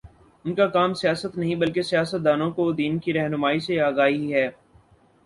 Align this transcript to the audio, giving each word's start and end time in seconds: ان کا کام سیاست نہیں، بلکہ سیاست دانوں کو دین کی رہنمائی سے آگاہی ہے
ان 0.45 0.53
کا 0.55 0.65
کام 0.67 0.93
سیاست 0.93 1.37
نہیں، 1.37 1.55
بلکہ 1.55 1.81
سیاست 1.81 2.25
دانوں 2.25 2.49
کو 2.51 2.71
دین 2.71 2.97
کی 2.99 3.13
رہنمائی 3.13 3.59
سے 3.59 3.79
آگاہی 3.81 4.33
ہے 4.33 4.47